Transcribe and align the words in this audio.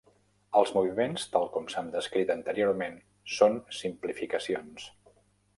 Els 0.59 0.71
moviments 0.77 1.25
tal 1.35 1.45
com 1.57 1.67
s'han 1.73 1.91
descrit 1.97 2.33
anteriorment 2.37 2.97
són 3.37 3.63
simplificacions. 3.83 4.91